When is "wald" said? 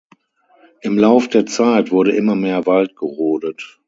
2.65-2.95